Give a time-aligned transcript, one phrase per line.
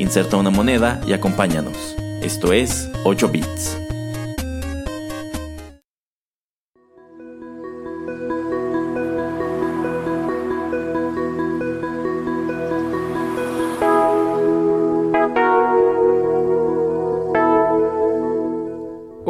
[0.00, 1.76] Inserta una moneda y acompáñanos.
[2.22, 3.76] Esto es 8 bits.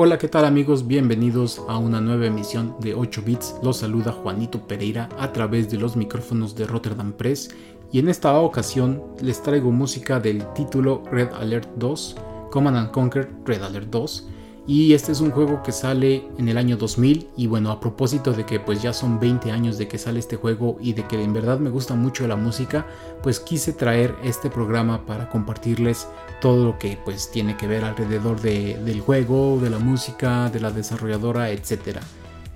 [0.03, 0.87] Hola, ¿qué tal amigos?
[0.87, 3.57] Bienvenidos a una nueva emisión de 8 bits.
[3.63, 7.51] Los saluda Juanito Pereira a través de los micrófonos de Rotterdam Press
[7.93, 12.17] y en esta ocasión les traigo música del título Red Alert 2,
[12.51, 14.29] Command and Conquer Red Alert 2
[14.67, 18.33] y este es un juego que sale en el año 2000 y bueno, a propósito
[18.33, 21.21] de que pues ya son 20 años de que sale este juego y de que
[21.21, 22.87] en verdad me gusta mucho la música,
[23.23, 26.07] pues quise traer este programa para compartirles
[26.41, 30.71] todo lo que pues tiene que ver alrededor del juego, de la música, de la
[30.71, 31.99] desarrolladora, etc.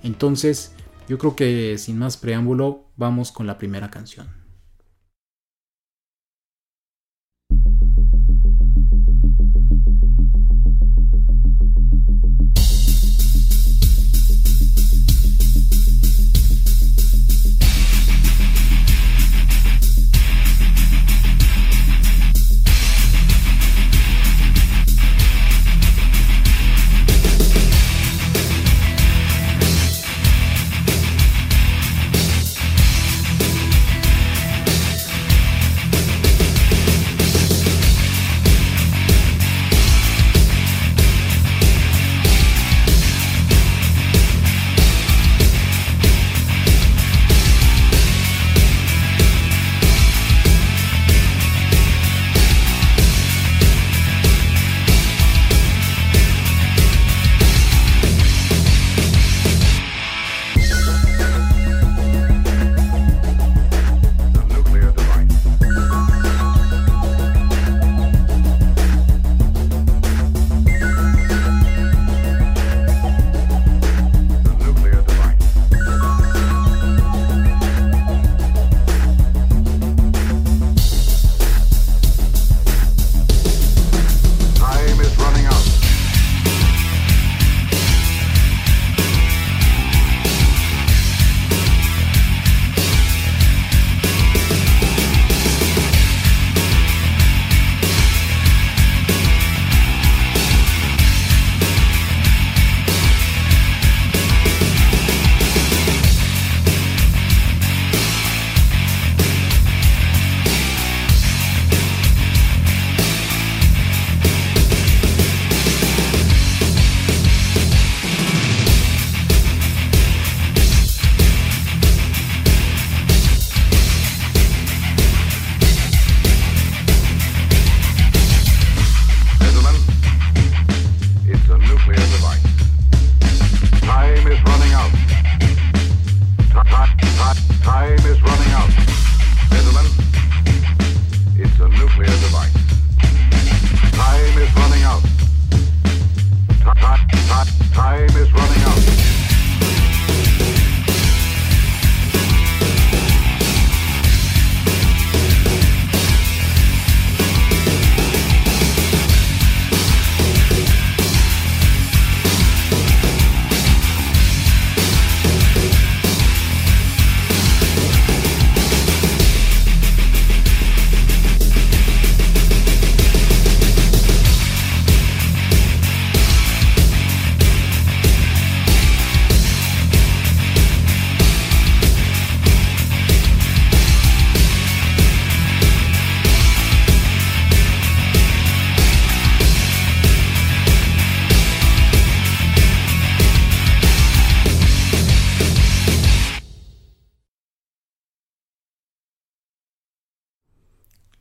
[0.03, 0.73] Entonces,
[1.09, 4.44] yo creo que sin más preámbulo, vamos con la primera canción.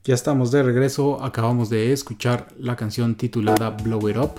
[0.06, 4.32] Ya estamos de regreso, acabamos de escuchar la canción titulada Blow It Up.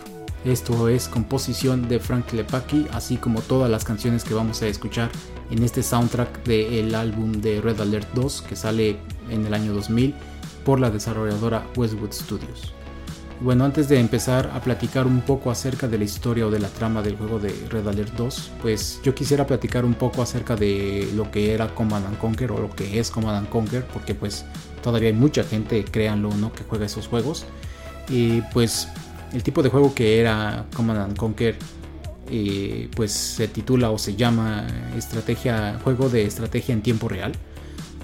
[0.46, 5.10] Esto es composición de Frank Lepaki, así como todas las canciones que vamos a escuchar
[5.50, 8.98] en este soundtrack del álbum de Red Alert 2 que sale
[9.32, 10.14] en el año 2000.
[10.64, 12.72] por la desarrolladora Westwood Studios.
[13.42, 16.70] Bueno, antes de empezar a platicar un poco acerca de la historia o de la
[16.70, 21.12] trama del juego de Red Alert 2, pues yo quisiera platicar un poco acerca de
[21.16, 24.46] lo que era Command Conquer o lo que es Command Conquer, porque pues
[24.86, 27.44] todavía hay mucha gente, créanlo o no, que juega esos juegos.
[28.08, 28.88] Y pues
[29.34, 31.58] el tipo de juego que era Command Conquer,
[32.30, 37.32] eh, pues se titula o se llama estrategia, juego de estrategia en tiempo real.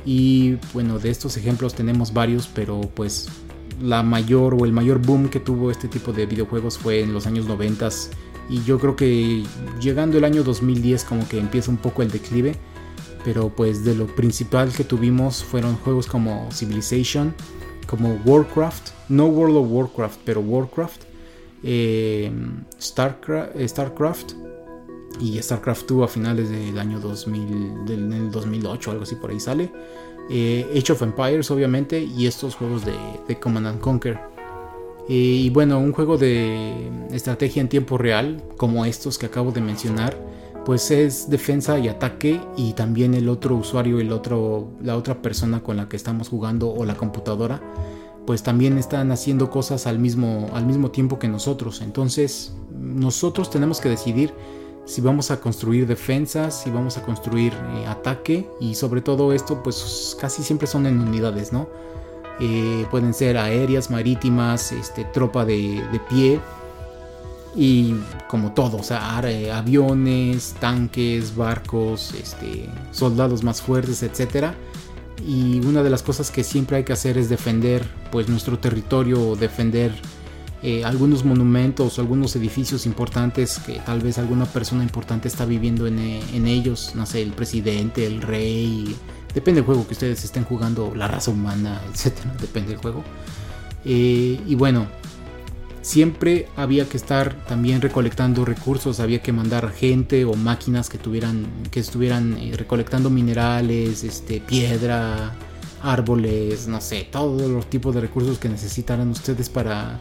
[0.07, 3.29] Y bueno, de estos ejemplos tenemos varios, pero pues
[3.79, 7.27] la mayor o el mayor boom que tuvo este tipo de videojuegos fue en los
[7.27, 7.89] años 90
[8.49, 9.43] y yo creo que
[9.79, 12.55] llegando el año 2010 como que empieza un poco el declive,
[13.23, 17.33] pero pues de lo principal que tuvimos fueron juegos como Civilization,
[17.87, 21.03] como Warcraft, no World of Warcraft, pero Warcraft,
[21.63, 22.31] eh,
[22.79, 24.33] Starcraft, Starcraft
[25.19, 29.71] y Starcraft 2 a finales del año 2000, del, 2008, algo así por ahí sale.
[30.29, 34.19] Eh, Age of Empires obviamente y estos juegos de, Command and Conquer.
[35.09, 39.59] Eh, y bueno, un juego de estrategia en tiempo real como estos que acabo de
[39.59, 40.15] mencionar,
[40.65, 45.61] pues es defensa y ataque y también el otro usuario, el otro, la otra persona
[45.61, 47.61] con la que estamos jugando o la computadora,
[48.25, 51.81] pues también están haciendo cosas al mismo, al mismo tiempo que nosotros.
[51.81, 54.33] Entonces nosotros tenemos que decidir
[54.85, 59.61] si vamos a construir defensas, si vamos a construir eh, ataque y sobre todo esto
[59.63, 61.67] pues casi siempre son en unidades, ¿no?
[62.39, 66.39] Eh, pueden ser aéreas, marítimas, este, tropa de, pie
[67.55, 67.95] y
[68.27, 74.53] como todo, sea, aviones, tanques, barcos, este, soldados más fuertes, etc.
[75.25, 79.35] Y una de las cosas que siempre hay que hacer es defender pues nuestro territorio,
[79.35, 79.93] defender
[80.63, 85.97] eh, algunos monumentos algunos edificios importantes que tal vez alguna persona importante está viviendo en,
[85.97, 88.95] eh, ellos, no sé, el presidente, el rey,
[89.33, 93.03] depende del juego que ustedes estén jugando, la raza humana, etcétera, depende del juego.
[93.85, 94.85] Eh, y bueno,
[95.81, 101.47] siempre había que estar también recolectando recursos, había que mandar gente o máquinas que tuvieran,
[101.71, 105.33] que estuvieran recolectando minerales, este, piedra,
[105.81, 109.99] árboles, no sé, todos los tipos de recursos que necesitaran ustedes para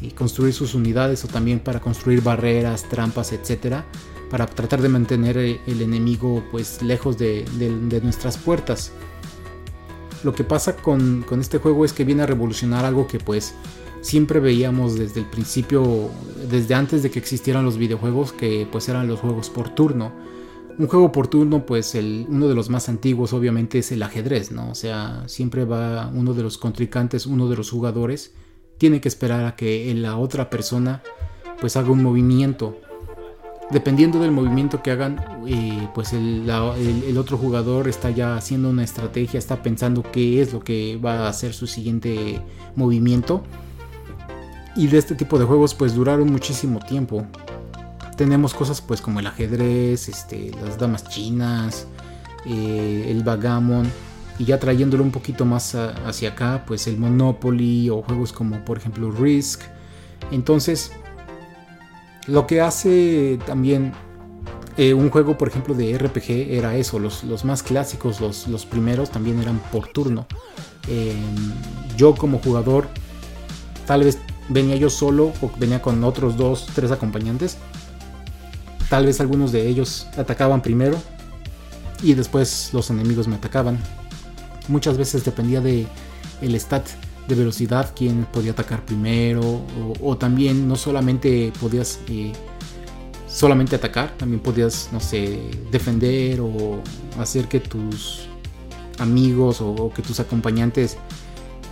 [0.00, 3.84] y construir sus unidades o también para construir barreras, trampas, etcétera,
[4.30, 7.44] para tratar de mantener eh, el enemigo pues lejos de,
[8.02, 8.92] nuestras puertas.
[10.22, 13.54] Lo que pasa con, este juego es que viene a revolucionar algo que pues
[14.00, 16.10] siempre veíamos desde el principio,
[16.50, 20.12] desde antes de que existieran los videojuegos, que pues eran los juegos por turno.
[20.78, 24.50] Un juego por turno, pues el, uno de los más antiguos obviamente es el ajedrez,
[24.50, 24.70] ¿no?
[24.70, 28.32] O sea, siempre va uno de los contrincantes, uno de los jugadores,
[28.78, 31.02] tiene que esperar a que la otra persona
[31.60, 32.80] pues haga un movimiento.
[33.70, 36.50] Dependiendo del movimiento que hagan, eh, pues el,
[37.16, 41.28] otro jugador está ya haciendo una estrategia, está pensando qué es lo que va a
[41.28, 42.40] hacer su siguiente
[42.74, 43.44] movimiento.
[44.76, 47.26] Y de este tipo de juegos pues duraron muchísimo tiempo.
[48.16, 51.86] Tenemos cosas pues como el ajedrez, este, las damas chinas,
[52.46, 53.90] eh, el vagamon
[54.38, 58.78] y ya trayéndolo un poquito más hacia acá, pues el Monopoly o juegos como por
[58.78, 59.62] ejemplo Risk.
[60.30, 60.92] Entonces,
[62.26, 63.92] lo que hace también
[64.76, 69.10] eh, un juego, por ejemplo, de RPG era eso, los, más clásicos, los, los, primeros
[69.10, 70.26] también eran por turno.
[70.88, 71.52] Em,
[71.96, 72.88] yo como jugador,
[73.86, 74.18] tal vez
[74.50, 77.56] venía yo solo o venía con otros dos, tres acompañantes.
[78.90, 80.98] Tal vez algunos de ellos atacaban primero
[82.02, 83.78] y después los enemigos me atacaban
[84.70, 85.86] muchas veces dependía de
[86.40, 86.86] el stat
[87.28, 89.62] de velocidad, quién podía atacar primero,
[90.00, 92.32] o, también no solamente podías eh,
[93.28, 95.38] solamente atacar, también podías, no sé,
[95.70, 96.80] defender o
[97.18, 98.26] hacer que tus
[98.98, 100.96] amigos o, que tus acompañantes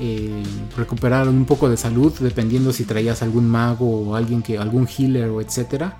[0.00, 0.42] eh,
[0.76, 5.28] recuperaran un poco de salud, dependiendo si traías algún mago o alguien que, algún healer
[5.30, 5.96] o etcétera.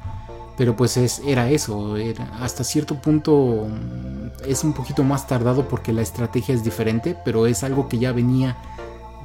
[0.57, 1.95] Pero pues es, era eso,
[2.41, 7.47] hasta cierto punto mm, es un poquito más tardado porque la estrategia es diferente, pero
[7.47, 8.57] es algo que ya venía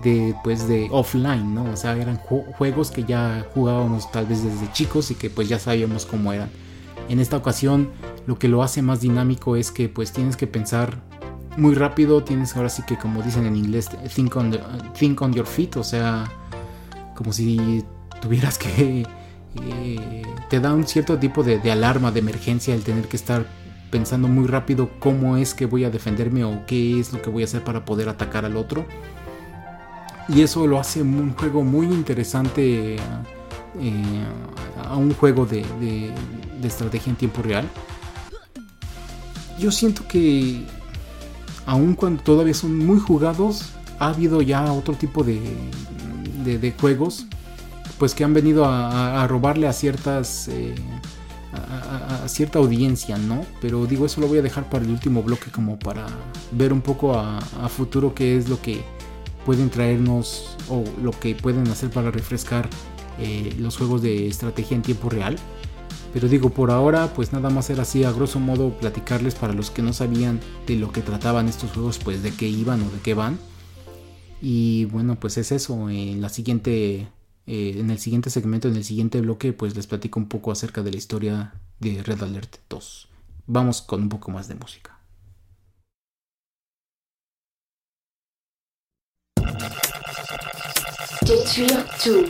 [0.03, 1.63] de, pues, de offline, ¿no?
[1.71, 5.59] O sea, eran juegos que ya jugábamos tal vez desde chicos y que pues ya
[5.59, 6.49] sabíamos cómo eran.
[7.09, 7.89] En esta ocasión
[8.25, 11.01] lo que lo hace más dinámico es que pues tienes que pensar
[11.57, 14.57] muy rápido, tienes ahora sí que como dicen en inglés, think on,
[14.97, 16.25] think on your feet, o sea,
[17.15, 17.83] como si
[18.21, 19.05] tuvieras que
[19.61, 23.45] eh, te da un cierto tipo de, alarma de emergencia el tener que estar
[23.91, 27.43] pensando muy rápido cómo es que voy a defenderme o qué es lo que voy
[27.43, 28.85] a hacer para poder atacar al otro.
[30.29, 34.23] Y eso lo hace un juego muy interesante eh,
[34.83, 37.67] a un juego de, de, estrategia en tiempo real.
[39.59, 40.65] Yo siento que
[41.65, 45.41] aun cuando todavía son muy jugados, ha habido ya otro tipo de,
[46.79, 47.25] juegos
[47.97, 50.75] pues que han venido a, robarle a ciertas eh,
[51.53, 53.45] a, cierta audiencia, ¿no?
[53.61, 56.05] Pero digo, eso lo voy a dejar para el último bloque como para
[56.51, 57.39] ver un poco a,
[57.69, 58.83] futuro qué es lo que
[59.45, 62.67] pueden traernos o lo que pueden hacer para refrescar
[63.19, 65.37] eh, los juegos de estrategia en tiempo real.
[66.13, 69.71] Pero digo, por ahora, pues nada más era así, a grosso modo, platicarles para los
[69.71, 72.99] que no sabían de lo que trataban estos juegos, pues de qué iban o de
[72.99, 73.39] qué van.
[74.39, 75.89] Y bueno, pues es eso.
[75.89, 77.07] En la siguiente.
[77.45, 80.81] Eh, en el siguiente segmento, en el siguiente bloque, pues les platico un poco acerca
[80.81, 83.09] de la historia de Red Alert 2.
[83.47, 84.99] Vamos con un poco más de música.
[91.25, 92.25] Détruire tout,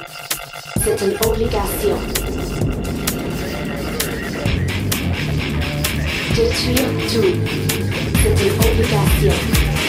[0.83, 2.42] c'est une obligation.
[6.35, 6.77] Détruire
[7.11, 7.21] tout,
[8.23, 9.82] c'est une obligation.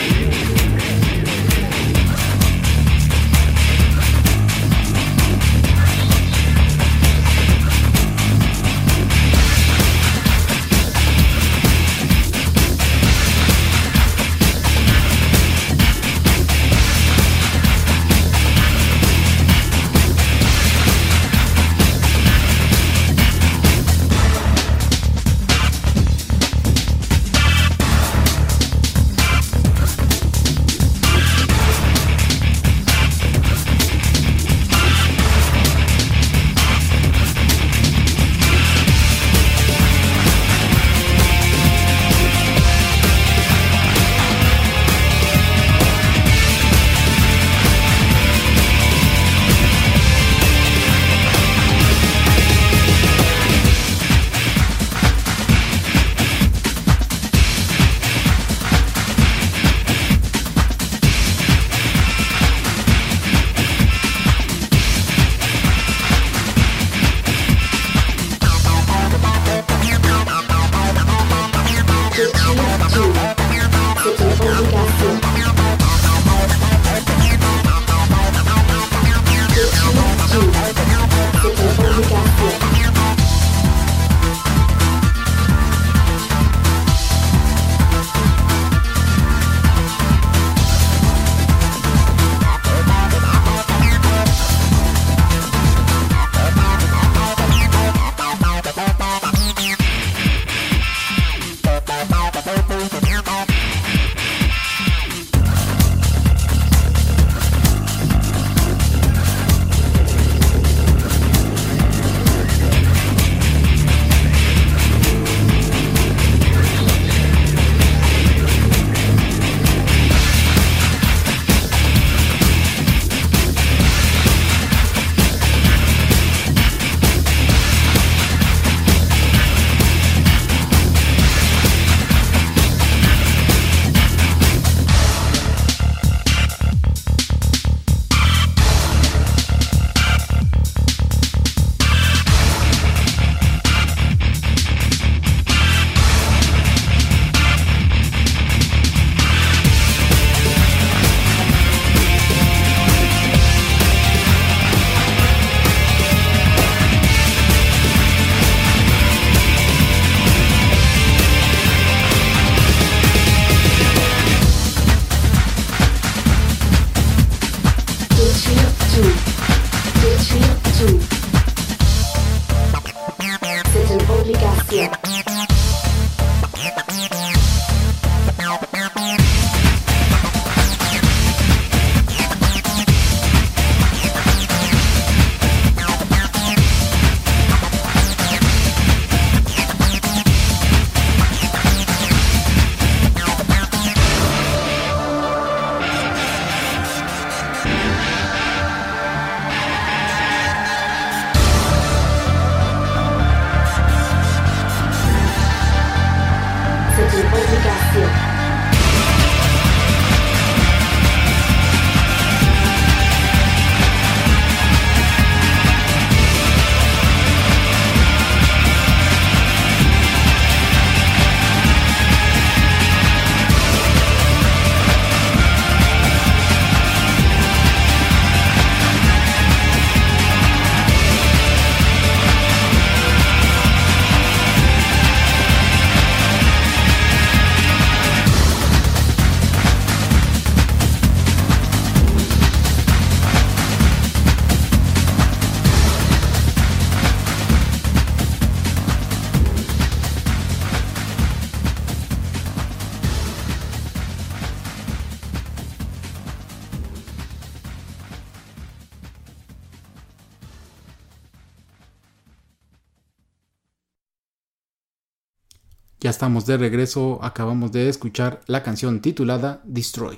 [266.14, 270.16] Estamos de regreso, acabamos de escuchar la canción titulada Destroy.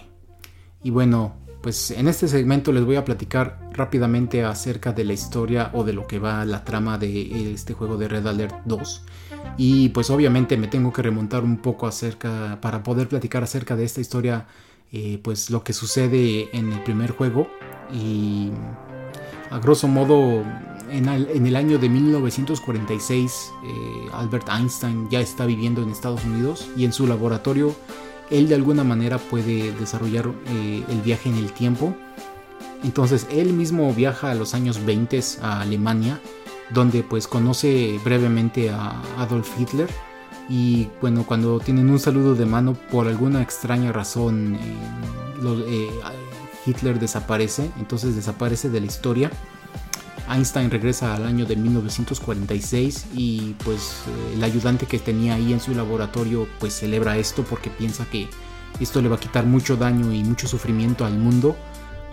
[0.82, 5.70] Y bueno, pues en este segmento les voy a platicar rápidamente acerca de la historia
[5.72, 9.04] o de lo que va la trama de este juego de Red Alert 2.
[9.56, 13.84] Y pues obviamente me tengo que remontar un poco acerca, para poder platicar acerca de
[13.84, 14.46] esta historia,
[14.92, 17.48] eh, pues lo que sucede en el primer juego.
[17.90, 18.50] Y
[19.50, 20.44] a grosso modo,
[20.90, 26.84] en el, año de 1946, eh, Albert Einstein ya está viviendo en Estados Unidos y
[26.84, 27.74] en su laboratorio
[28.30, 31.94] él de alguna manera puede desarrollar eh, el viaje en el tiempo.
[32.82, 36.20] Entonces él mismo viaja a los años 20 a Alemania,
[36.70, 39.88] donde pues conoce brevemente a Adolf Hitler.
[40.48, 44.56] Y bueno, cuando tienen un saludo de mano, por alguna extraña razón,
[45.68, 45.90] eh,
[46.64, 49.30] Hitler desaparece, entonces desaparece de la historia.
[50.28, 55.60] Einstein regresa al año de 1946 y pues eh, el ayudante que tenía ahí en
[55.60, 58.28] su laboratorio pues celebra esto porque piensa que
[58.80, 61.56] esto le va a quitar mucho daño y mucho sufrimiento al mundo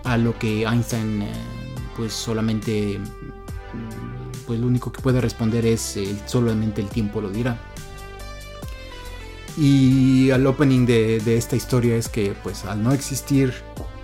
[0.04, 1.32] a lo que Einstein eh,
[1.96, 7.58] pues solamente mm, pues lo único que puede responder es solamente el tiempo lo dirá.
[9.56, 13.54] Y al opening de, de, esta historia es que pues al no existir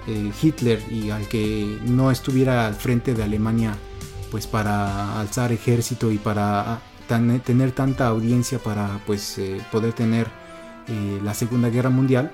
[0.07, 3.77] eh, Hitler y al que no estuviera al frente de Alemania
[4.31, 10.29] pues para alzar ejército y para ah, tener tanta audiencia para pues eh, poder tener
[10.89, 12.31] eh, la segunda guerra mundial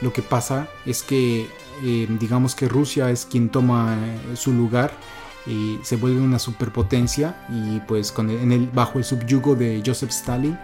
[0.00, 1.48] lo que pasa es que
[1.82, 3.96] digamos que Rusia es quien toma
[4.34, 4.92] su lugar
[5.46, 10.56] y se vuelve una superpotencia y pues en el, bajo el subyugo de Joseph Stalin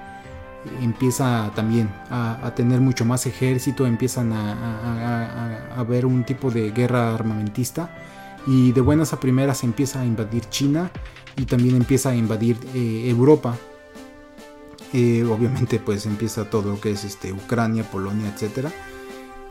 [0.81, 7.14] empieza también a, tener mucho más ejército, empiezan a, a, ver un tipo de guerra
[7.14, 7.90] armamentista
[8.48, 10.90] y de buenas a primeras empieza a invadir China
[11.37, 13.56] y también empieza a invadir eh, Europa.
[14.92, 18.72] Eh, obviamente pues empieza todo lo que es este, Ucrania, Polonia, etcétera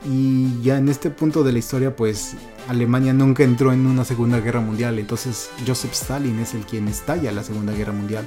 [0.05, 2.36] y ya en este punto de la historia, pues
[2.67, 4.99] Alemania nunca entró en una Segunda Guerra Mundial.
[4.99, 8.25] Entonces Joseph Stalin es el quien estalla la Segunda Guerra Mundial.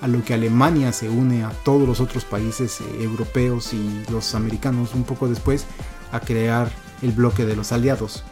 [0.00, 4.34] A lo que Alemania se une a todos los otros países eh, europeos y los
[4.34, 5.66] americanos un poco después
[6.12, 6.70] a crear
[7.02, 8.24] el bloque de los aliados.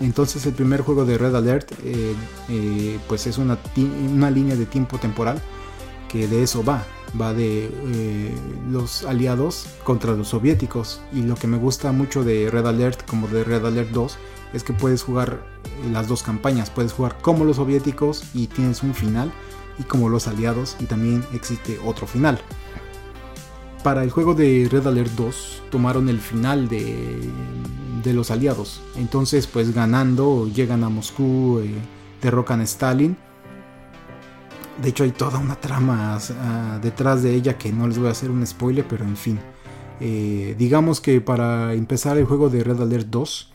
[0.00, 2.14] Entonces el primer juego de Red Alert eh,
[2.48, 3.58] eh, pues es una,
[4.12, 5.40] una línea de tiempo temporal
[6.08, 6.84] que de eso va
[7.20, 8.34] va de eh,
[8.70, 11.00] los aliados contra los soviéticos.
[11.12, 14.18] Y lo que me gusta mucho de Red Alert como de Red Alert 2
[14.52, 15.42] es que puedes jugar
[15.92, 16.70] las dos campañas.
[16.70, 19.32] Puedes jugar como los soviéticos y tienes un final
[19.78, 22.40] y como los aliados y también existe otro final.
[23.82, 27.30] Para el juego de Red Alert 2 tomaron el final de,
[28.12, 28.80] los aliados.
[28.96, 31.74] Entonces pues ganando llegan a Moscú, eh,
[32.22, 33.16] derrocan a Stalin
[34.80, 38.12] de hecho hay toda una trama ah, detrás de ella que no les voy a
[38.12, 39.38] hacer un spoiler, pero en fin.
[40.00, 43.52] Eh, digamos que para empezar el juego de Red Alert 2,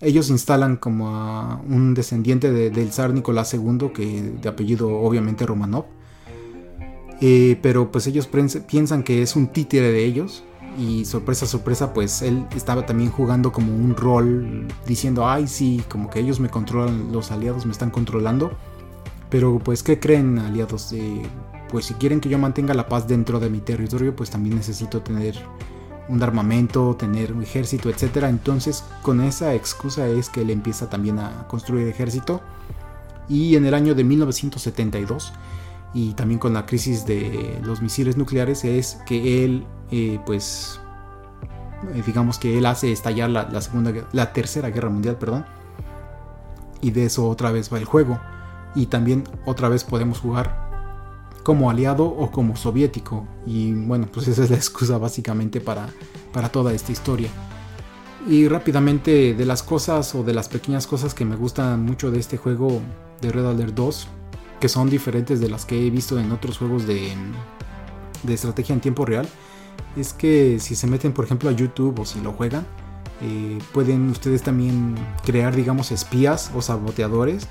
[0.00, 5.84] ellos instalan como a un descendiente del zar Nicolás II, que de apellido obviamente Romanov.
[7.26, 8.28] Eh, pero pues ellos
[8.66, 10.44] piensan que es un títere de ellos.
[10.76, 16.10] Y sorpresa, sorpresa, pues él estaba también jugando como un rol, diciendo, ay sí, como
[16.10, 18.50] que ellos me controlan, los aliados me están controlando
[19.34, 20.92] pero pues, ¿qué creen aliados?
[20.92, 21.22] Eh,
[21.68, 25.02] pues si quieren que yo mantenga la paz dentro de mi territorio, pues también necesito
[25.02, 25.34] tener
[26.08, 28.26] un armamento, tener un ejército, etc.
[28.28, 32.42] Entonces, con esa excusa es que él empieza también a construir ejército.
[33.28, 35.32] Y en el año de 1972,
[35.94, 40.80] y también con la crisis de los misiles nucleares, es que él, eh, pues,
[41.94, 45.46] eh, digamos que él hace estallar la, la, segunda, la tercera guerra mundial, perdón.
[46.80, 48.18] Y de eso otra vez va el juego
[48.74, 50.64] y también otra vez podemos jugar
[51.42, 55.88] como aliado o como soviético y bueno pues esa es la excusa básicamente para,
[56.32, 57.28] para toda esta historia
[58.26, 62.18] y rápidamente de las cosas o de las pequeñas cosas que me gustan mucho de
[62.18, 62.80] este juego
[63.20, 64.08] de Red Alert 2
[64.64, 67.12] que son diferentes de las que he visto en otros juegos de,
[68.22, 69.28] de estrategia en tiempo real
[69.94, 72.66] es que si se meten por ejemplo a YouTube o si lo juegan
[73.20, 77.46] eh, pueden ustedes también crear digamos espías o saboteadores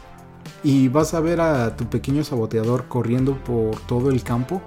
[0.63, 4.63] y vas a ver a tu pequeño saboteador corriendo por todo el campo,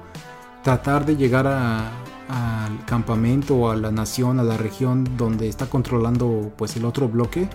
[0.63, 6.53] tratar de llegar al campamento o a la nación, a la región donde está controlando
[6.57, 7.49] pues el otro bloque,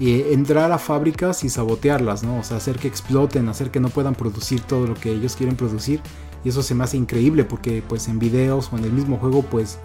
[0.00, 2.38] entrar a fábricas y sabotearlas, ¿no?
[2.38, 5.56] O sea, hacer que exploten, hacer que no puedan producir todo lo que ellos quieren
[5.56, 6.00] producir.
[6.44, 9.42] Y eso se me hace increíble porque pues en videos o en el mismo juego
[9.42, 9.78] pues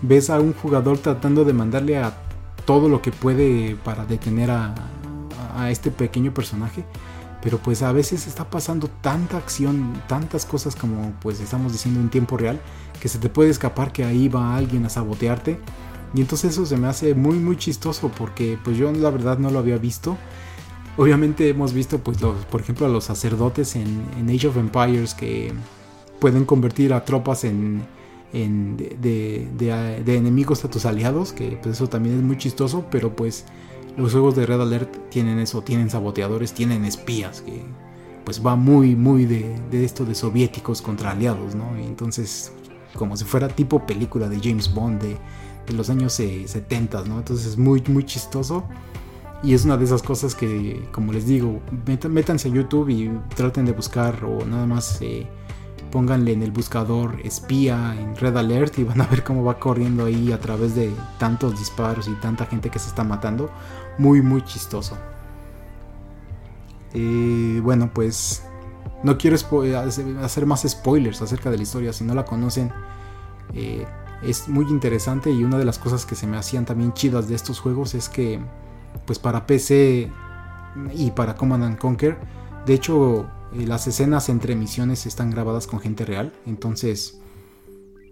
[0.00, 2.16] ves a un jugador tratando de mandarle a
[2.64, 4.74] todo lo que puede para detener a,
[5.56, 6.84] a este pequeño personaje.
[7.42, 12.08] pero pues a veces está pasando tanta acción, tantas cosas como pues estamos diciendo en
[12.08, 12.60] tiempo real,
[13.00, 15.58] que se te puede escapar que ahí va alguien a sabotearte.
[16.14, 19.50] Y entonces eso se me hace muy muy chistoso porque pues yo la verdad no
[19.50, 20.16] lo había visto.
[20.96, 25.52] Obviamente hemos visto pues los, por ejemplo a los sacerdotes en, Age of Empires que
[26.20, 27.82] pueden convertir a tropas en,
[28.32, 33.16] en de, de, enemigos a tus aliados, que pues eso también es muy chistoso, pero
[33.16, 33.46] pues
[33.96, 37.62] los juegos de Red Alert tienen eso, tienen saboteadores, tienen espías, que
[38.24, 41.78] pues va muy, muy de, esto de soviéticos contra aliados, ¿no?
[41.78, 42.52] Y entonces,
[42.94, 45.16] como si fuera tipo película de James Bond de,
[45.68, 47.18] los años 70, eh, ¿no?
[47.18, 48.64] Entonces es muy, muy chistoso.
[49.42, 51.60] Y es una de esas cosas que, como les digo,
[52.08, 55.26] métanse a YouTube y traten de buscar o nada más eh,
[55.90, 60.06] pónganle en el buscador espía en Red Alert y van a ver cómo va corriendo
[60.06, 63.50] ahí a través de tantos disparos y tanta gente que se está matando.
[63.98, 64.96] Muy, muy chistoso.
[66.94, 68.44] Eh, bueno, pues
[69.02, 69.36] no quiero
[70.22, 71.92] hacer más spoilers acerca de la historia.
[71.92, 72.72] Si no la conocen,
[73.54, 73.86] eh,
[74.22, 77.34] es muy interesante y una de las cosas que se me hacían también chidas de
[77.34, 78.40] estos juegos es que,
[79.06, 80.10] pues para PC
[80.94, 82.18] y para Command Conquer,
[82.66, 87.18] de hecho eh, las escenas entre misiones están grabadas con gente real, entonces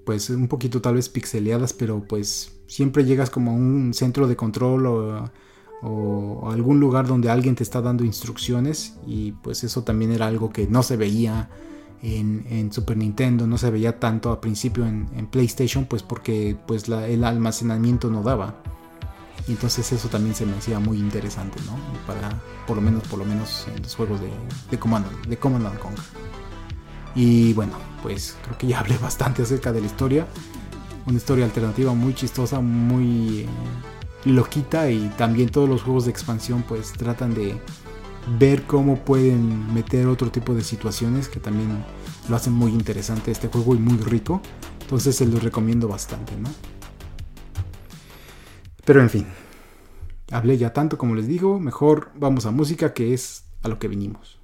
[0.04, 4.36] pues un poquito tal vez pixeleadas, pero pues siempre llegas como a un centro de
[4.36, 5.30] control o,
[6.50, 10.66] algún lugar donde alguien te está dando instrucciones y pues eso también era algo que
[10.66, 11.48] no se veía
[12.02, 17.24] en, Super Nintendo, no se veía tanto al principio en, PlayStation, pues porque pues el
[17.24, 18.54] almacenamiento no daba.
[19.48, 21.76] Y entonces eso también se me hacía muy interesante, ¿no?
[22.06, 22.30] Para,
[22.66, 24.30] por lo menos, por lo menos en los juegos de,
[24.70, 26.04] de Command, de Command Conquer.
[27.14, 30.26] Y bueno, pues creo que ya hablé bastante acerca de la historia.
[31.06, 33.46] Una historia alternativa muy chistosa, muy eh,
[34.24, 37.58] loquita y también todos los juegos de expansión pues tratan de
[38.38, 41.84] ver cómo pueden meter otro tipo de situaciones que también
[42.28, 44.40] lo hacen muy interesante este juego y muy rico.
[44.80, 46.48] Entonces se los recomiendo bastante, ¿no?
[48.84, 49.26] Pero en fin,
[50.32, 53.88] hablé ya tanto como les digo, mejor vamos a música que es a lo que
[53.88, 54.39] vinimos.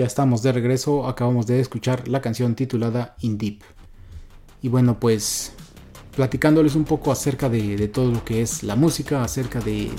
[0.00, 3.60] Ya estamos de regreso, acabamos de escuchar la canción titulada In Deep.
[4.62, 5.52] Y bueno, pues
[6.16, 9.90] platicándoles un poco acerca de, todo lo que es la música, acerca de,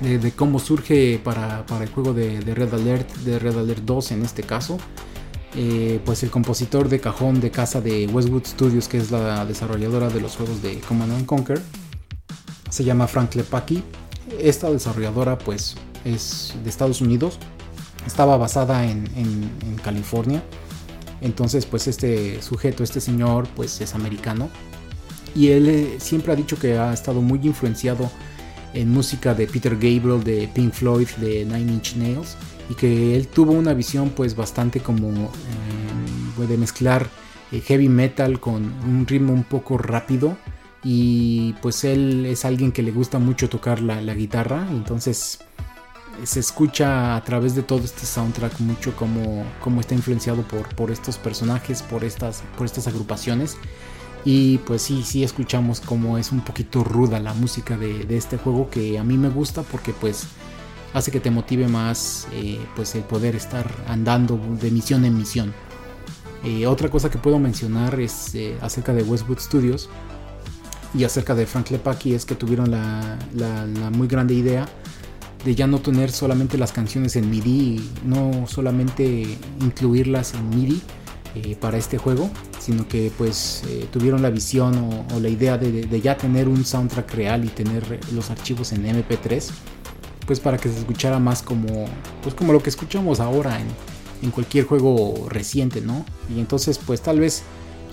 [0.00, 4.44] de, cómo surge para, el juego de, Red Alert, de Red Alert 2 en este
[4.44, 4.78] caso.
[5.56, 10.08] Eh, pues el compositor de cajón de casa de Westwood Studios, que es la desarrolladora
[10.08, 11.60] de los juegos de Command Conquer,
[12.70, 13.82] se llama Frank Lepaki.
[14.38, 17.40] Esta desarrolladora pues es de Estados Unidos,
[18.08, 20.42] estaba basada en, en California.
[21.20, 24.48] Entonces pues este sujeto, este señor pues es americano.
[25.34, 28.10] Y él eh, siempre ha dicho que ha estado muy influenciado
[28.74, 32.36] en música de Peter Gabriel, de Pink Floyd, de Nine Inch Nails
[32.68, 35.08] y que él tuvo una visión pues bastante como
[36.38, 37.08] eh, de mezclar
[37.50, 40.36] eh, heavy metal con un ritmo un poco rápido.
[40.84, 44.66] Y pues él es alguien que le gusta mucho tocar la, guitarra.
[44.70, 45.40] Entonces
[46.24, 50.90] se escucha a través de todo este soundtrack mucho como, como está influenciado por, por
[50.90, 53.56] estos personajes, por estas, por estas agrupaciones
[54.24, 58.68] y pues sí, sí escuchamos como es un poquito ruda la música de, este juego
[58.68, 60.26] que a mí me gusta porque pues
[60.92, 65.54] hace que te motive más eh, pues el poder estar andando de misión en misión.
[66.44, 69.88] Eh, otra cosa que puedo mencionar es eh, acerca de Westwood Studios
[70.94, 73.18] y acerca de Frank Lepaki es que tuvieron la,
[73.92, 74.68] muy grande idea
[75.44, 80.82] de ya no tener solamente las canciones en MIDI, no solamente incluirlas en MIDI,
[81.34, 86.00] eh, para este juego, sino que pues eh, tuvieron la visión o, la idea de,
[86.00, 89.50] ya tener un soundtrack real y tener los archivos en MP3,
[90.26, 91.84] pues para que se escuchara más como,
[92.22, 93.66] pues como lo que escuchamos ahora en,
[94.22, 96.04] en cualquier juego reciente, ¿no?
[96.34, 97.42] Y entonces pues tal vez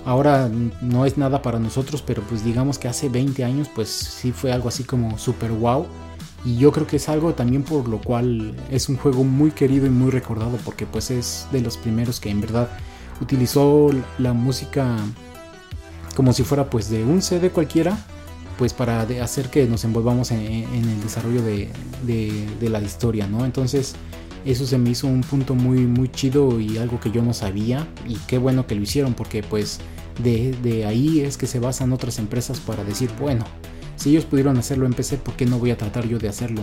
[0.06, 4.32] ahora no es nada para nosotros, pero pues digamos que hace 20 años pues sí
[4.32, 5.86] fue algo así como super wow.
[6.46, 9.84] Y yo creo que es algo también por lo cual es un juego muy querido
[9.84, 12.68] y muy recordado porque pues es de los primeros que en verdad
[13.20, 14.96] utilizó la música
[16.14, 17.98] como si fuera pues de un CD cualquiera,
[18.58, 21.68] pues para hacer que nos envolvamos en, el desarrollo de,
[22.60, 23.44] la historia, ¿no?
[23.44, 23.96] Entonces
[24.44, 27.88] eso se me hizo un punto muy, muy chido y algo que yo no sabía
[28.06, 29.80] y qué bueno que lo hicieron porque pues
[30.22, 33.44] de, de ahí es que se basan otras empresas para decir, bueno,
[33.96, 36.62] si ellos pudieron hacerlo en PC, ¿por qué no voy a tratar yo de hacerlo?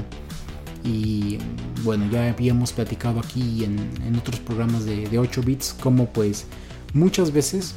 [0.83, 1.37] y
[1.83, 6.45] bueno ya habíamos platicado aquí en, otros programas de, 8 bits como pues
[6.93, 7.75] muchas veces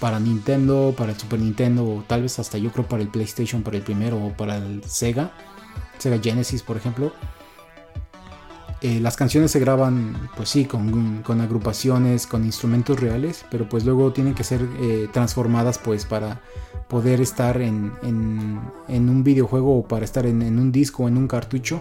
[0.00, 3.62] para Nintendo, para el Super Nintendo o tal vez hasta yo creo para el PlayStation,
[3.62, 5.32] para el primero o para el Sega,
[5.98, 7.12] Sega Genesis por ejemplo,
[8.80, 14.12] eh, las canciones se graban pues sí con, agrupaciones, con instrumentos reales, pero pues luego
[14.12, 16.40] tienen que ser eh, transformadas pues para
[16.88, 17.92] poder estar en,
[18.88, 21.80] un videojuego o para estar en, en un disco o en un cartucho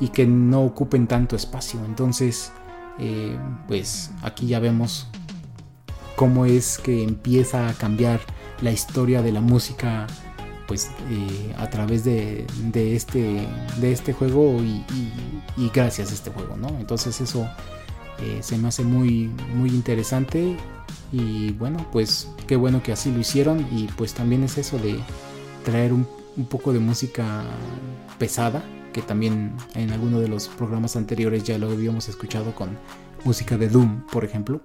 [0.00, 1.80] y que no ocupen tanto espacio.
[1.84, 2.52] Entonces,
[2.98, 5.06] eh, pues aquí ya vemos
[6.16, 8.20] cómo es que empieza a cambiar
[8.60, 10.06] la historia de la música
[10.66, 13.46] pues eh, a través de, este,
[13.80, 14.84] de este juego y,
[15.72, 16.68] gracias a este juego ¿no?
[16.80, 17.48] entonces eso
[18.20, 20.56] eh, se me hace muy muy interesante
[21.12, 24.98] y bueno pues qué bueno que así lo hicieron y pues también es eso de
[25.64, 27.44] traer un, un poco de música
[28.18, 32.78] pesada que también en alguno de los programas anteriores ya lo habíamos escuchado con
[33.24, 34.60] música de Doom, por ejemplo.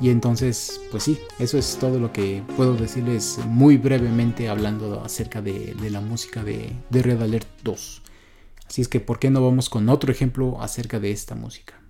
[0.00, 5.40] Y entonces, pues sí, eso es todo lo que puedo decirles muy brevemente hablando acerca
[5.40, 8.02] de, la música de, Red Alert 2.
[8.66, 11.80] Así es que, ¿por qué no vamos con otro ejemplo acerca de esta música?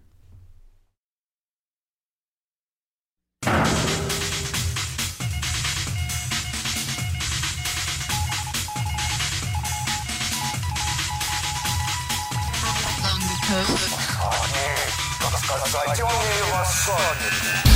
[16.64, 17.74] Sonic.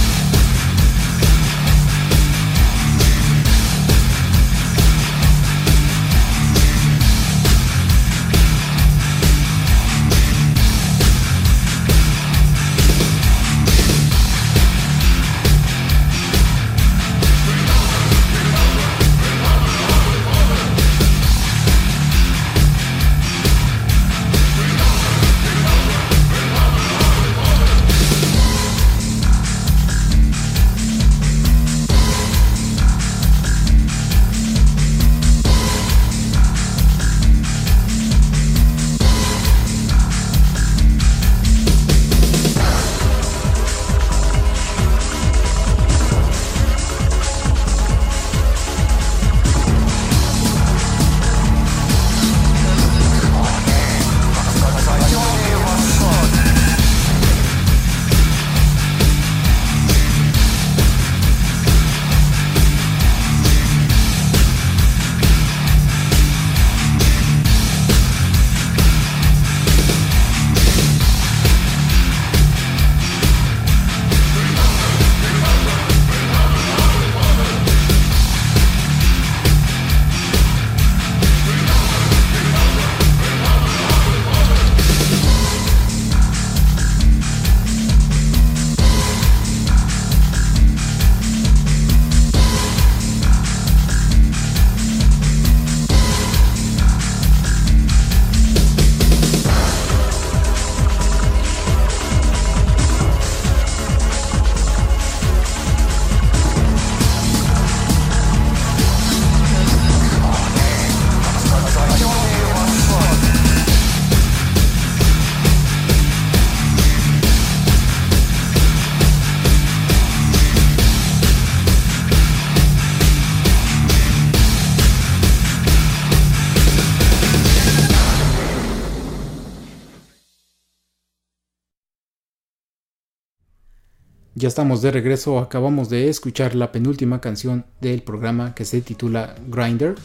[134.38, 139.34] Ya estamos de regreso, acabamos de escuchar la penúltima canción del programa que se titula
[139.48, 139.96] Grinder.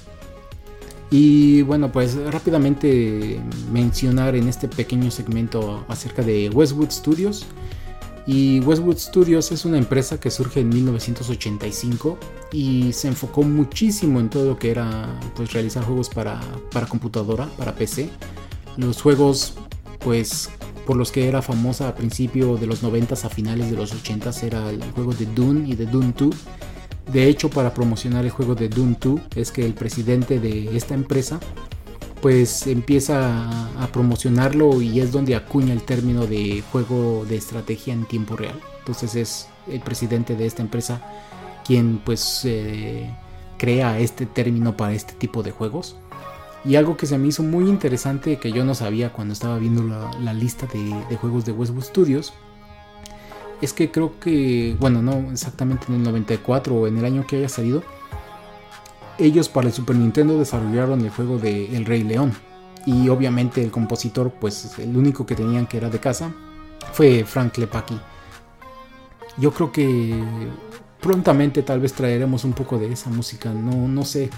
[1.12, 3.40] Y bueno, pues rápidamente
[3.72, 7.46] mencionar en este pequeño segmento acerca de Westwood Studios.
[8.26, 12.18] Y Westwood Studios es una empresa que surge en 1985
[12.52, 16.42] y se enfocó muchísimo en todo lo que era pues realizar juegos para,
[16.72, 18.10] para computadora, para PC.
[18.78, 19.54] Los juegos
[20.00, 20.50] pues
[20.86, 24.44] por los que era famosa a principio de los 90 a finales de los 80s
[24.44, 26.36] era el juego de Dune y de Dune 2.
[27.12, 30.94] De hecho, para promocionar el juego de Dune 2 es que el presidente de esta
[30.94, 31.40] empresa
[32.22, 33.50] pues empieza
[33.82, 38.58] a, promocionarlo y es donde acuña el término de juego de estrategia en tiempo real.
[38.80, 41.02] Entonces es el presidente de esta empresa
[41.66, 43.14] quien pues eh,
[43.58, 45.98] crea este término para este tipo de juegos.
[46.66, 49.84] Y algo que se me hizo muy interesante que yo no sabía cuando estaba viendo
[49.84, 52.34] la, lista de, juegos de Westwood Studios
[53.62, 57.38] es que creo que, bueno, no exactamente en el 94 o en el año que
[57.38, 57.84] haya salido,
[59.18, 62.34] ellos para el Super Nintendo desarrollaron el juego de El Rey León.
[62.86, 66.34] Y obviamente el compositor, pues el único que tenían que era de casa,
[66.92, 67.98] fue Frank Lepaki.
[69.38, 70.22] Yo creo que
[71.00, 74.30] prontamente tal vez traeremos un poco de esa música, no, no sé.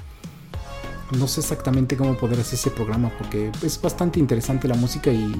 [1.11, 5.33] No sé exactamente cómo poder hacer ese programa porque es bastante interesante la música y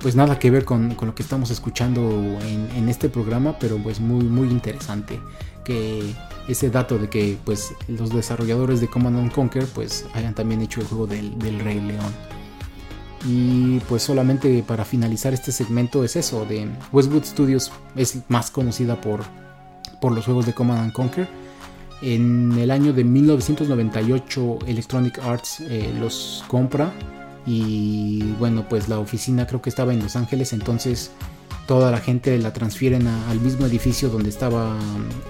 [0.00, 4.00] pues nada que ver con, lo que estamos escuchando en, en, este programa, pero pues
[4.00, 5.20] muy, muy interesante
[5.64, 6.14] que
[6.48, 10.86] ese dato de que pues los desarrolladores de Command Conquer pues hayan también hecho el
[10.86, 12.12] juego del, Rey León.
[13.24, 19.00] Y pues solamente para finalizar este segmento es eso, de Westwood Studios es más conocida
[19.00, 19.20] por,
[20.00, 21.28] por los juegos de Command Conquer.
[22.02, 26.92] En el año de 1998 Electronic Arts eh, los compra
[27.46, 31.12] y bueno pues la oficina creo que estaba en Los Ángeles entonces
[31.66, 34.76] toda la gente la transfieren al mismo edificio donde estaba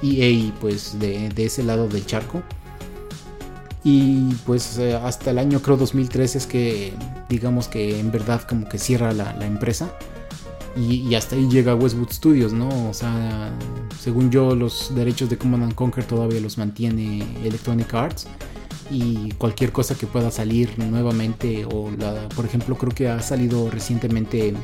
[0.03, 2.43] EA, pues de, ese lado del charco.
[3.85, 6.93] Y pues eh, hasta el año creo 2003 es que
[7.29, 9.91] digamos que en verdad como que cierra la, empresa.
[10.77, 12.69] Y, hasta ahí llega Westwood Studios, ¿no?
[12.89, 13.53] O sea,
[14.01, 18.27] según yo los derechos de Command Conquer todavía los mantiene Electronic Arts.
[18.91, 23.71] Y cualquier cosa que pueda salir nuevamente, o la, por ejemplo creo que ha salido
[23.71, 24.55] recientemente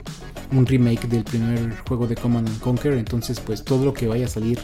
[0.53, 2.95] un remake del primer juego de Command Conquer.
[2.95, 4.59] Entonces, pues todo lo que vaya a salir,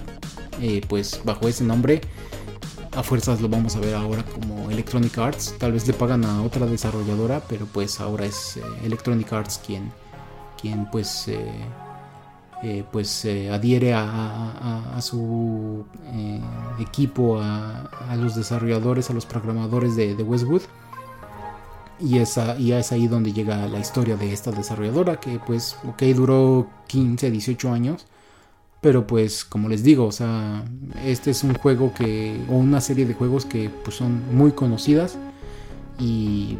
[0.61, 2.01] eh, pues bajo ese nombre,
[2.97, 5.55] a fuerzas lo vamos a ver ahora como Electronic Arts.
[5.59, 9.93] Tal vez le pagan a otra desarrolladora, pero pues ahora es eh, Electronic Arts quien,
[10.65, 15.85] quien pues, eh, pues adhiere a, su
[16.79, 20.63] equipo, a, los desarrolladores, a los programadores de Westwood
[22.01, 26.03] y, esa, y es ahí donde llega la historia de esta desarrolladora que pues, ok,
[26.15, 28.07] duró 15, 18 años.
[28.81, 30.65] Pero pues, como les digo, o sea,
[31.05, 35.19] este es un juego que, o una serie de juegos que pues son muy conocidas.
[35.99, 36.59] Y,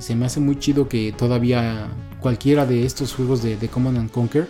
[0.00, 1.88] se me hace muy chido que todavía
[2.22, 4.48] cualquiera de estos juegos de, de Command and Conquer,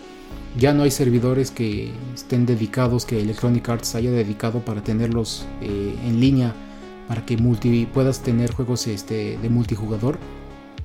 [0.57, 5.97] ya no hay servidores que estén dedicados, que Electronic Arts haya dedicado para tenerlos eh,
[6.05, 6.55] en línea
[7.09, 10.19] para que multi, puedas tener juegos este, de multijugador.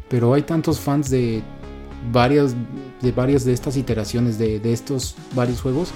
[0.09, 1.43] Pero hay tantos fans de
[2.11, 2.55] varias
[3.01, 5.91] de, varias de estas iteraciones de, estos varios juegos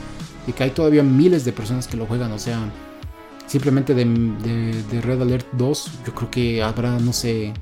[0.48, 2.32] y que hay todavía miles de personas que lo juegan.
[2.32, 2.60] O sea,
[3.48, 7.54] simplemente de, de, Red Alert 2, yo creo que habrá, no sé,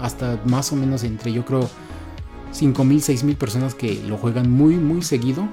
[0.00, 1.68] hasta más o menos entre, yo creo,
[2.54, 5.48] 5.000, 6.000 personas que lo juegan muy, muy seguido.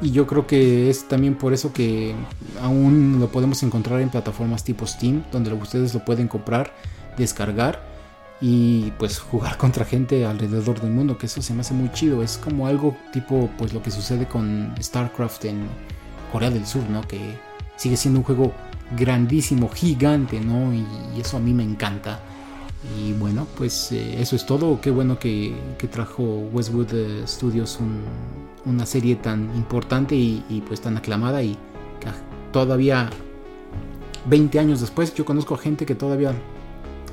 [0.00, 2.14] Y yo creo que es también por eso que
[2.62, 6.72] aún lo podemos encontrar en plataformas tipo Steam, donde ustedes lo pueden comprar,
[7.16, 7.82] descargar
[8.40, 12.22] y pues jugar contra gente alrededor del mundo, que eso se me hace muy chido.
[12.22, 15.66] Es como algo tipo pues lo que sucede con StarCraft en
[16.32, 17.02] Corea del Sur, ¿no?
[17.02, 17.36] Que
[17.76, 18.52] sigue siendo un juego
[18.96, 20.72] grandísimo, gigante, ¿no?
[20.72, 20.86] Y,
[21.20, 22.20] eso a mí me encanta.
[22.96, 24.80] Y bueno, pues eh, eso es todo.
[24.80, 28.02] Qué bueno que, que trajo Westwood eh, Studios un,
[28.64, 31.54] una serie tan importante y, pues tan aclamada y
[32.00, 32.08] que
[32.52, 33.10] todavía
[34.26, 36.32] 20 años después yo conozco a gente que todavía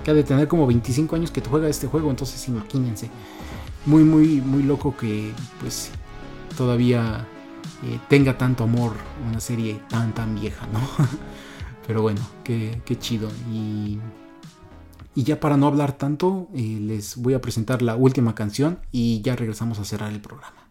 [0.03, 3.09] que ha de tener como 25 años que juega este juego, entonces imagínense.
[3.87, 5.89] Muy, muy, muy loco que pues
[6.55, 7.25] todavía
[7.83, 8.93] eh, tenga tanto amor
[9.27, 10.79] una serie tan, tan vieja, ¿no?
[11.87, 13.29] Pero bueno, qué, chido.
[13.51, 13.99] Y,
[15.15, 19.21] y, ya para no hablar tanto, eh, les voy a presentar la última canción y
[19.21, 20.64] ya regresamos a cerrar el programa.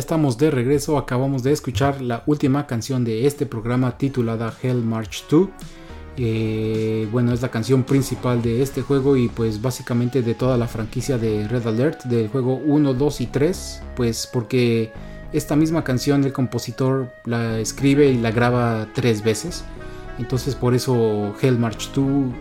[0.00, 5.24] Estamos de regreso, acabamos de escuchar la última canción de este programa titulada Hell March
[5.30, 5.48] 2.
[6.16, 10.66] Eh, bueno, es la canción principal de este juego y pues básicamente de toda la
[10.66, 14.90] franquicia de Red Alert, del juego 1, 2 y 3, pues porque
[15.32, 19.64] esta misma canción el compositor la escribe y la graba tres veces.
[20.18, 22.32] Entonces por eso Hell March 2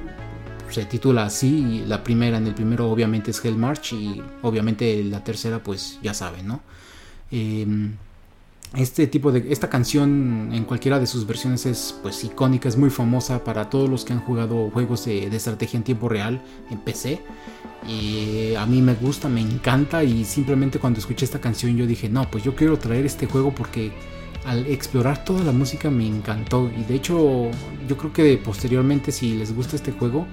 [0.70, 1.82] se titula así.
[1.82, 6.00] Y la primera en el primero obviamente es Hell March y obviamente la tercera pues
[6.02, 6.62] ya saben, ¿no?
[7.32, 7.94] Em,
[8.76, 12.92] este tipo de esta canción en cualquiera de sus versiones es pues icónica, es muy
[12.92, 17.20] famosa para todos los que han jugado juegos de, estrategia en tiempo real en PC.
[17.88, 22.10] Y a mí me gusta, me encanta y simplemente cuando escuché esta canción yo dije,
[22.10, 23.92] no, pues yo quiero traer este juego porque
[24.46, 27.50] al explorar toda la música me encantó y de hecho
[27.88, 30.28] yo creo que posteriormente si les gusta este juego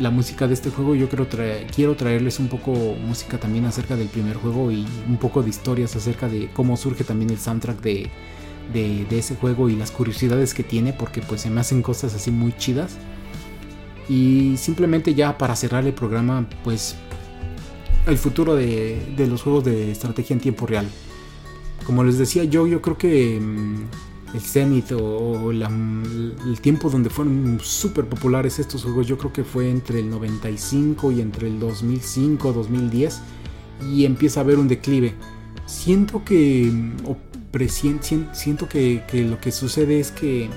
[0.00, 1.26] la música de este juego yo quiero,
[1.74, 5.94] quiero traerles un poco música también acerca del primer juego y un poco de historias
[5.96, 8.10] acerca de cómo surge también el soundtrack de,
[8.72, 12.30] de, ese juego y las curiosidades que tiene porque pues se me hacen cosas así
[12.30, 12.96] muy chidas.
[14.08, 16.96] Y simplemente ya para cerrar el programa pues
[18.06, 20.88] el futuro de, de los juegos de estrategia en tiempo real.
[21.84, 27.58] Como les decía yo yo creo que mm, el cenit o, el tiempo donde fueron
[27.62, 32.52] súper populares estos juegos, yo creo que fue entre el 95 y entre el 2005,
[32.52, 33.20] 2010,
[33.92, 35.14] y empieza a haber un declive.
[35.66, 36.72] Siento que,
[37.04, 37.16] o
[38.32, 40.48] siento que, lo que sucede es que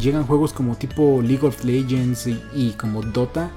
[0.00, 3.50] llegan juegos como tipo League of Legends y, como Dota,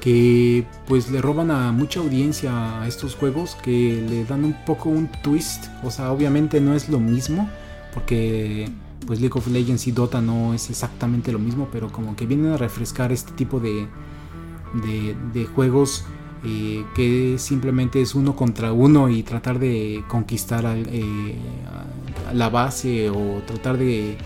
[0.00, 4.88] que pues le roban a mucha audiencia a estos juegos, que le dan un poco
[4.88, 7.50] un twist, o sea, obviamente no es lo mismo,
[7.92, 8.70] porque
[9.06, 12.52] pues League of Legends y Dota no es exactamente lo mismo, pero como que vienen
[12.52, 13.86] a refrescar este tipo de,
[15.32, 16.04] de, juegos
[16.44, 21.34] eh, que simplemente es uno contra uno y tratar de conquistar eh,
[22.32, 24.16] la base o tratar de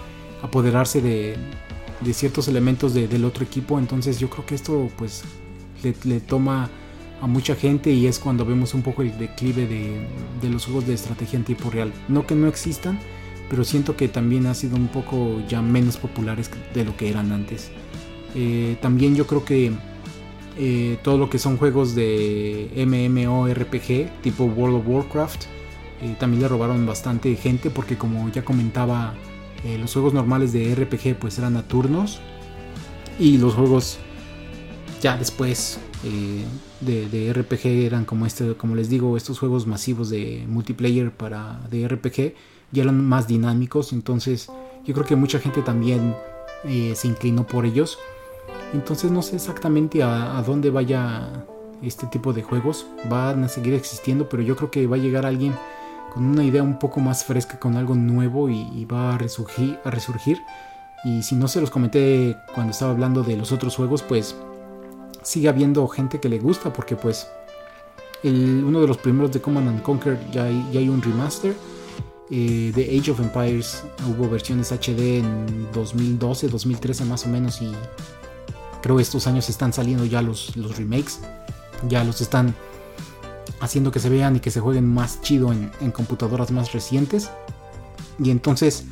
[0.43, 1.37] apoderarse de,
[2.13, 3.79] ciertos elementos del otro equipo.
[3.79, 5.25] Entonces yo creo que esto pues
[5.83, 6.69] le, toma
[7.23, 10.07] a mucha gente y es cuando vemos un poco el declive de,
[10.43, 11.93] de los juegos de estrategia en tiempo real.
[12.09, 12.99] No que no existan,
[13.49, 17.33] pero siento que también ha sido un poco ya menos populares de lo que eran
[17.33, 17.71] antes.
[18.35, 19.73] Eh, también yo creo que
[20.59, 25.45] eh, todo lo que son juegos de MMORPG tipo World of Warcraft
[26.03, 29.15] eh, también le robaron bastante gente porque como ya comentaba
[29.81, 32.21] los juegos normales de RPG pues eran a turnos
[33.19, 33.97] y los juegos
[35.01, 35.79] ya después
[36.83, 41.63] de, de, RPG eran como este como les digo estos juegos masivos de multiplayer para
[41.71, 42.35] de RPG
[42.75, 44.51] ya eran más dinámicos, entonces
[44.85, 46.15] yo creo que mucha gente también
[46.65, 47.99] eh, se inclinó por ellos.
[48.75, 51.29] Entonces no sé exactamente a, dónde vaya
[51.83, 55.25] este tipo de juegos, van a seguir existiendo, pero yo creo que va a llegar
[55.25, 55.55] alguien
[56.13, 59.91] con una idea un poco más fresca, con algo nuevo y, va a resurgir, a
[59.91, 60.43] resurgir.
[61.05, 64.35] Y si no se los comenté cuando estaba hablando de los otros juegos, pues
[65.23, 67.29] sigue habiendo gente que le gusta, porque pues
[68.23, 71.55] uno de los primeros de Command and Conquer ya ya hay un remaster
[72.31, 77.71] eh, de Age of Empires hubo versiones HD en 2012, 2013 más o menos y
[78.83, 81.21] creo estos años están saliendo ya los, los remakes,
[81.89, 82.55] ya los están
[83.61, 87.31] haciendo que se vean y que se jueguen más chido en, computadoras más recientes.
[88.19, 88.85] Y entonces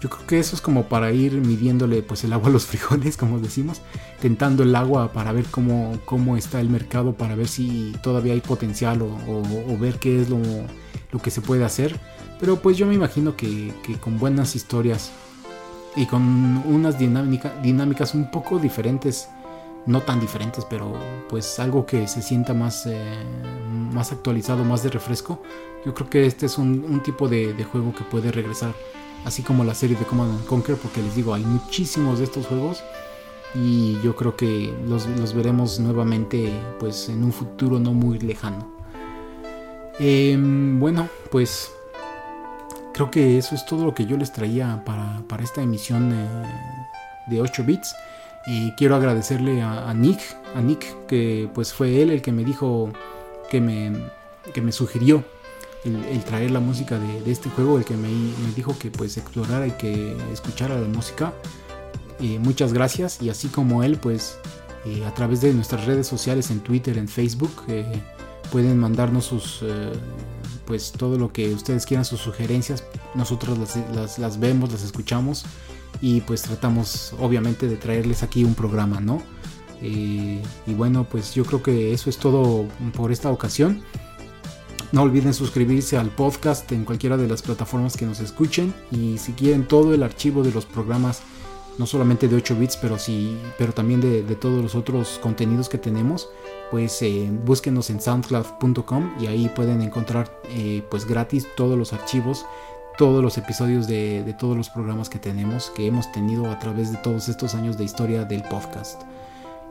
[0.00, 3.16] yo creo que eso es como para ir midiéndole pues el agua a los frijoles
[3.16, 3.80] como decimos,
[4.20, 8.40] tentando el agua para ver cómo, cómo está el mercado, para ver si todavía hay
[8.40, 10.38] potencial o, ver qué es lo,
[11.10, 11.98] lo que se puede hacer
[12.40, 15.12] pero pues yo me imagino que, con buenas historias
[15.94, 19.28] y con unas dinámicas un poco diferentes,
[19.84, 20.94] no tan diferentes, pero
[21.28, 23.22] pues algo que se sienta más, eh,
[23.92, 25.42] más actualizado, más de refresco,
[25.84, 28.72] yo creo que este es un, tipo de, juego que puede regresar,
[29.26, 32.82] así como la serie de Command Conquer, porque les digo, hay muchísimos de estos juegos
[33.54, 38.80] y yo creo que los, los veremos nuevamente pues en un futuro no muy lejano.
[39.98, 41.72] Em, bueno, pues
[43.00, 46.44] creo que eso es todo lo que yo les traía para, esta emisión eh,
[47.28, 47.94] de 8 bits.
[48.46, 50.20] Y quiero agradecerle a, Nick,
[50.54, 52.90] a Nick, que pues fue él el que me dijo,
[53.48, 53.92] que me,
[54.52, 55.24] que me sugirió
[55.84, 58.08] el, traer la música de, este juego, el que me,
[58.54, 61.32] dijo que pues explorara y que escuchara la música.
[62.40, 64.38] muchas gracias y así como él pues
[64.84, 68.02] eh, a través de nuestras redes sociales en Twitter, en Facebook, eh,
[68.50, 69.62] pueden mandarnos sus
[70.70, 72.84] pues todo lo que ustedes quieran, sus sugerencias,
[73.16, 73.58] nosotros
[74.18, 75.44] las, vemos, las escuchamos
[76.00, 79.20] y pues tratamos obviamente de traerles aquí un programa, ¿no?
[79.82, 83.82] Eh, y bueno, pues yo creo que eso es todo por esta ocasión.
[84.92, 89.32] No olviden suscribirse al podcast en cualquiera de las plataformas que nos escuchen y si
[89.32, 91.22] quieren todo el archivo de los programas,
[91.78, 95.78] no solamente de 8 bits, pero, sí, pero también de todos los otros contenidos que
[95.78, 96.28] tenemos,
[96.70, 102.46] pues eh, búsquenos en soundcloud.com y ahí pueden encontrar eh, pues gratis todos los archivos
[103.00, 106.98] todos los episodios de, todos los programas que tenemos, que hemos tenido a través de
[106.98, 109.00] todos estos años de historia del podcast.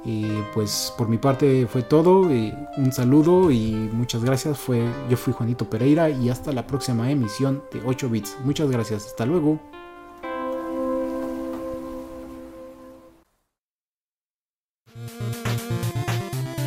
[0.04, 0.26] Y
[0.56, 2.22] pues por mi parte fue todo.
[2.22, 4.58] un saludo y muchas gracias.
[4.58, 8.36] Fue, yo fui Juanito Pereira y hasta la próxima emisión de 8 bits.
[8.44, 9.06] Muchas gracias.
[9.06, 9.60] Hasta luego.